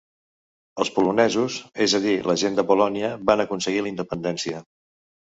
Els 0.83 0.89
polonesos, 0.93 1.57
és 1.85 1.93
a 1.99 2.01
dir 2.05 2.15
la 2.27 2.35
gent 2.43 2.57
de 2.59 2.65
Polònia, 2.71 3.11
van 3.31 3.43
aconseguir 3.43 3.83
la 3.89 3.91
independència. 3.91 4.63